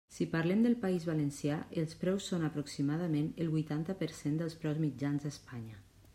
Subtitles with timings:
[0.13, 4.85] Si parlem del País Valencià, els preus són aproximadament el huitanta per cent dels preus
[4.89, 5.81] mitjans a Espanya.